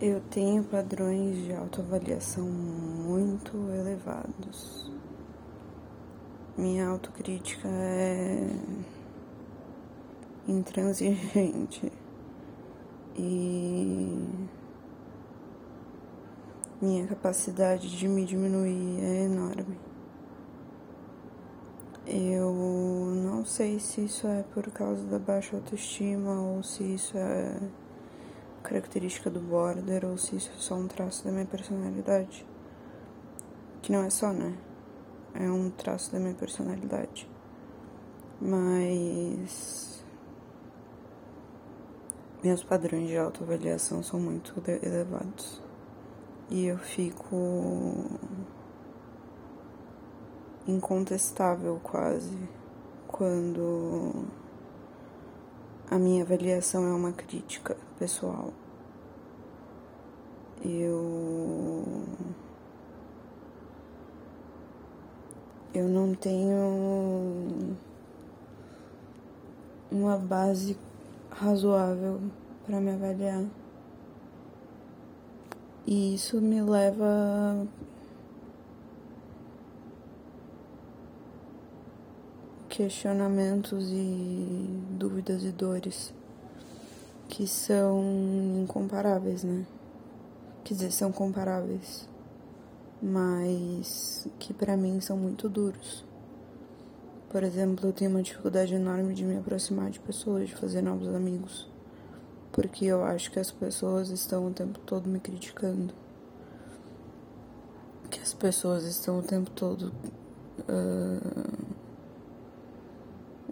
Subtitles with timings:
[0.00, 4.92] Eu tenho padrões de autoavaliação muito elevados.
[6.56, 8.48] Minha autocrítica é
[10.46, 11.92] intransigente
[13.16, 14.24] e
[16.80, 19.80] minha capacidade de me diminuir é enorme.
[22.06, 22.54] Eu
[23.16, 27.58] não sei se isso é por causa da baixa autoestima ou se isso é
[28.68, 32.46] característica do border ou se isso é só um traço da minha personalidade.
[33.80, 34.54] Que não é só, né?
[35.34, 37.28] É um traço da minha personalidade.
[38.40, 40.04] Mas.
[42.42, 45.62] Meus padrões de autoavaliação são muito elevados.
[46.50, 48.04] E eu fico.
[50.66, 52.36] incontestável quase
[53.06, 54.26] quando
[55.90, 58.52] a minha avaliação é uma crítica pessoal.
[60.62, 61.84] Eu.
[65.72, 67.76] Eu não tenho
[69.90, 70.76] uma base
[71.30, 72.20] razoável
[72.66, 73.44] para me avaliar.
[75.86, 77.66] E isso me leva
[82.78, 86.14] questionamentos e dúvidas e dores
[87.28, 88.00] que são
[88.62, 89.66] incomparáveis, né?
[90.62, 92.08] Quer dizer, são comparáveis,
[93.02, 96.04] mas que para mim são muito duros.
[97.28, 101.12] Por exemplo, eu tenho uma dificuldade enorme de me aproximar de pessoas, de fazer novos
[101.12, 101.68] amigos,
[102.52, 105.92] porque eu acho que as pessoas estão o tempo todo me criticando,
[108.08, 109.92] que as pessoas estão o tempo todo
[110.60, 111.47] uh,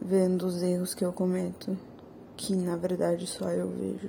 [0.07, 1.77] vendo os erros que eu cometo,
[2.37, 4.09] que na verdade só eu vejo.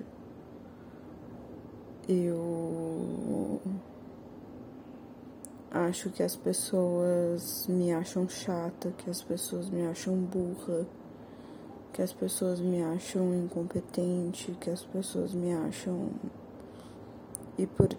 [2.07, 3.59] Eu
[5.71, 10.85] acho que as pessoas me acham chata, que as pessoas me acham burra,
[11.91, 16.11] que as pessoas me acham incompetente, que as pessoas me acham.
[17.57, 17.89] E por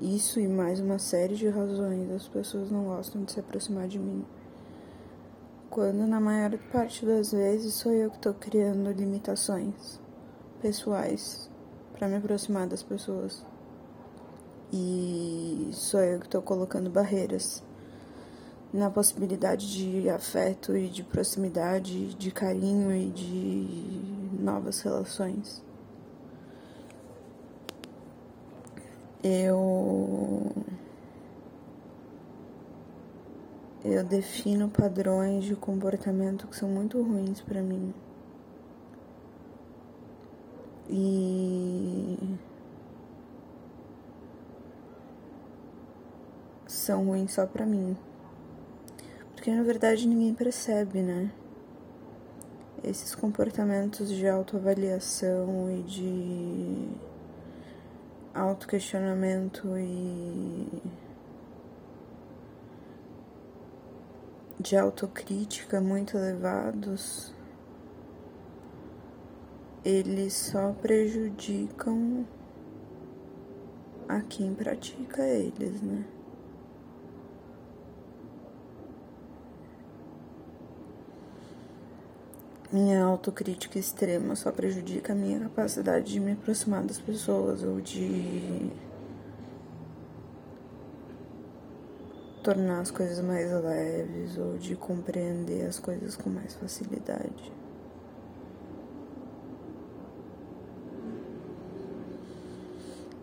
[0.00, 3.98] isso e mais uma série de razões, as pessoas não gostam de se aproximar de
[3.98, 4.24] mim
[5.70, 10.00] quando na maior parte das vezes sou eu que estou criando limitações
[10.60, 11.48] pessoais
[11.92, 13.46] para me aproximar das pessoas.
[14.72, 17.62] E sou eu que estou colocando barreiras
[18.72, 25.62] na possibilidade de afeto e de proximidade, de carinho e de novas relações.
[29.22, 30.50] Eu
[33.84, 37.94] eu defino padrões de comportamento que são muito ruins para mim.
[40.88, 42.18] E
[46.66, 47.96] são ruins só para mim.
[49.34, 51.32] Porque na verdade ninguém percebe, né?
[52.84, 56.88] Esses comportamentos de autoavaliação e de
[58.34, 60.82] autoquestionamento e
[64.60, 67.32] de autocrítica muito elevados,
[69.82, 72.26] eles só prejudicam
[74.06, 76.04] a quem pratica eles, né?
[82.70, 88.70] Minha autocrítica extrema só prejudica a minha capacidade de me aproximar das pessoas ou de
[92.42, 97.52] tornar as coisas mais leves ou de compreender as coisas com mais facilidade.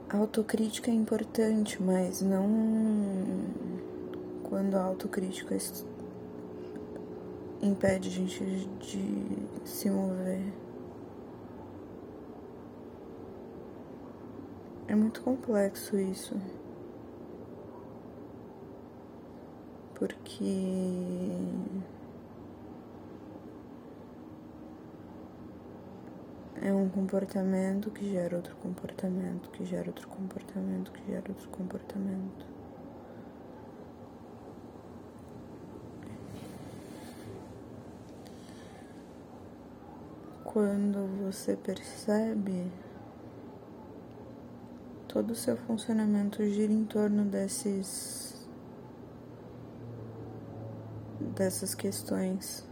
[0.09, 2.47] A autocrítica é importante, mas não
[4.43, 5.57] quando a autocrítica
[7.61, 8.43] impede a gente
[8.79, 10.53] de se mover.
[14.87, 16.35] É muito complexo isso.
[19.97, 20.43] Porque
[26.61, 32.45] é um comportamento que gera outro comportamento, que gera outro comportamento, que gera outro comportamento.
[40.43, 42.71] Quando você percebe,
[45.07, 48.26] todo o seu funcionamento gira em torno desses
[51.37, 52.65] dessas questões.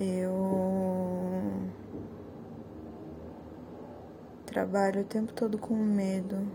[0.00, 1.70] Eu
[4.46, 6.50] trabalho o tempo todo com medo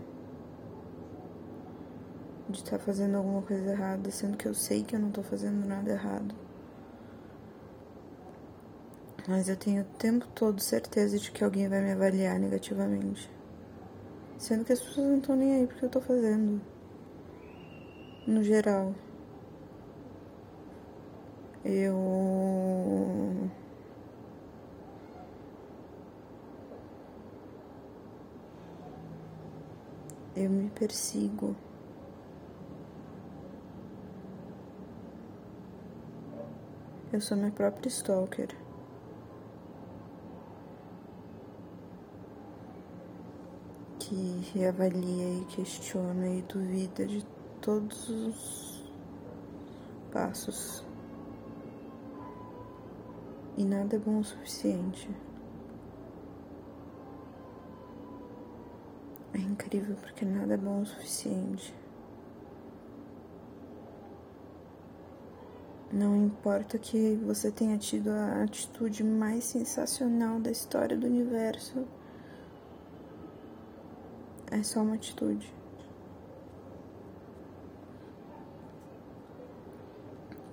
[2.48, 5.22] de estar tá fazendo alguma coisa errada, sendo que eu sei que eu não estou
[5.22, 6.34] fazendo nada errado.
[9.28, 13.35] Mas eu tenho o tempo todo certeza de que alguém vai me avaliar negativamente.
[14.38, 16.60] Sendo que as pessoas não estão nem aí porque eu tô fazendo.
[18.26, 18.94] No geral.
[21.64, 23.50] Eu.
[30.36, 31.56] Eu me persigo.
[37.12, 38.65] Eu sou minha própria stalker.
[44.16, 47.22] Que reavalia e questiona e duvida de
[47.60, 48.90] todos os
[50.10, 50.82] passos.
[53.58, 55.10] E nada é bom o suficiente.
[59.34, 61.74] É incrível porque nada é bom o suficiente.
[65.92, 71.86] Não importa que você tenha tido a atitude mais sensacional da história do universo,
[74.56, 75.52] é só uma atitude.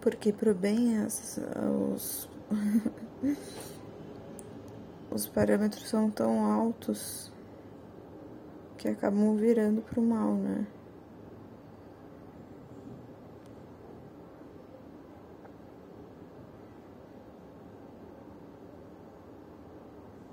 [0.02, 1.40] Porque pro bem as,
[1.94, 2.30] os,
[5.10, 7.32] os parâmetros são tão altos
[8.78, 10.68] que acabam virando pro mal, né?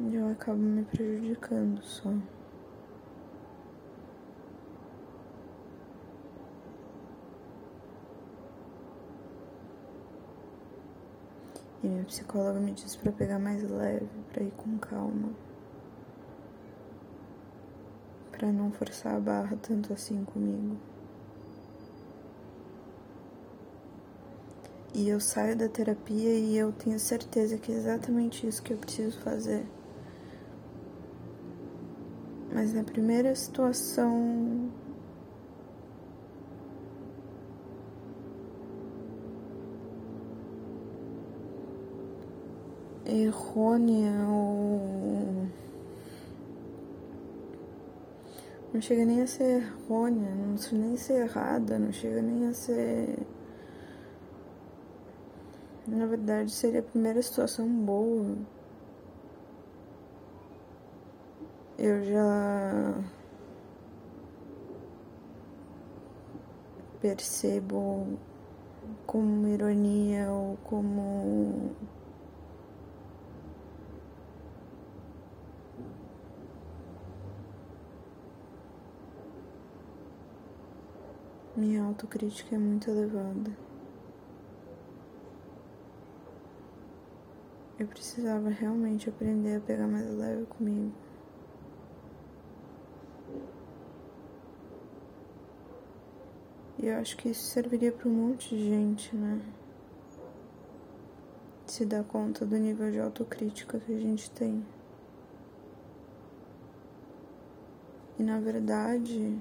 [0.00, 2.10] E eu acabo me prejudicando só.
[11.82, 15.30] E minha psicóloga me disse para pegar mais leve, para ir com calma.
[18.30, 20.76] Para não forçar a barra tanto assim comigo.
[24.92, 28.76] E eu saio da terapia e eu tenho certeza que é exatamente isso que eu
[28.76, 29.64] preciso fazer.
[32.52, 34.68] Mas na primeira situação
[43.10, 45.48] errônea ou
[48.72, 52.46] não chega nem a ser errônea, não chega nem a ser errada, não chega nem
[52.46, 53.18] a ser
[55.86, 58.36] na verdade seria a primeira situação boa.
[61.76, 62.94] Eu já
[67.00, 68.06] percebo
[69.06, 71.70] como ironia ou como
[81.60, 83.50] minha autocrítica é muito elevada.
[87.78, 90.92] Eu precisava realmente aprender a pegar mais leve comigo.
[96.78, 99.42] E eu acho que isso serviria para um monte de gente, né?
[101.66, 104.64] Se dar conta do nível de autocrítica que a gente tem.
[108.18, 109.38] E na verdade,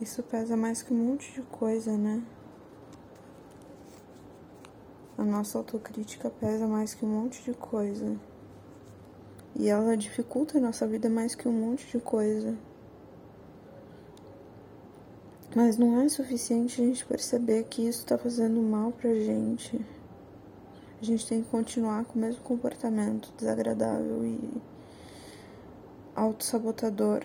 [0.00, 2.22] isso pesa mais que um monte de coisa, né?
[5.16, 8.16] A nossa autocrítica pesa mais que um monte de coisa.
[9.54, 12.54] E ela dificulta a nossa vida mais que um monte de coisa.
[15.54, 19.80] Mas não é suficiente a gente perceber que isso está fazendo mal pra gente.
[21.00, 24.62] A gente tem que continuar com o mesmo comportamento desagradável e
[26.14, 27.22] autossabotador.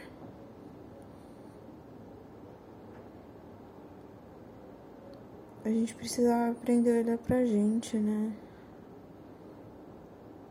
[5.61, 8.34] A gente precisa aprender a olhar pra gente, né?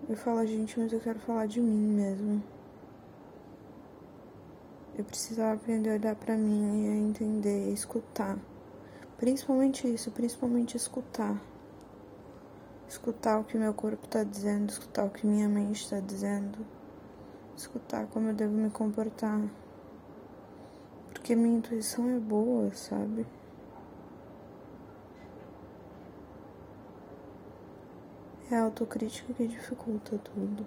[0.09, 2.43] Eu falo a gente, mas eu quero falar de mim mesmo.
[4.99, 8.39] Eu precisava aprender a olhar para mim e a entender, a escutar.
[9.17, 11.41] Principalmente isso, principalmente escutar.
[12.89, 16.67] Escutar o que meu corpo está dizendo, escutar o que minha mente está dizendo,
[17.57, 19.41] escutar como eu devo me comportar.
[21.13, 23.27] Porque minha intuição é boa, sabe?
[28.51, 30.67] É a autocrítica que dificulta tudo.